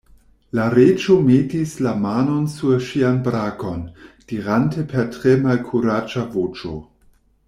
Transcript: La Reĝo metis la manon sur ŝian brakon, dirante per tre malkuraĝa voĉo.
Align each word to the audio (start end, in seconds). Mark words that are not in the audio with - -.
La 0.59 0.63
Reĝo 0.73 1.17
metis 1.27 1.73
la 1.87 1.91
manon 2.07 2.47
sur 2.55 2.81
ŝian 2.87 3.19
brakon, 3.27 3.83
dirante 4.33 4.87
per 4.95 5.05
tre 5.19 5.35
malkuraĝa 5.45 6.25
voĉo. 6.37 6.73